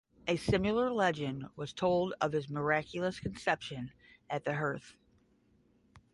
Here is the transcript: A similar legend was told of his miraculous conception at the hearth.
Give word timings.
A 0.27 0.35
similar 0.35 0.91
legend 0.91 1.45
was 1.55 1.73
told 1.73 2.15
of 2.19 2.31
his 2.31 2.49
miraculous 2.49 3.19
conception 3.19 3.91
at 4.31 4.43
the 4.45 4.55
hearth. 4.55 4.95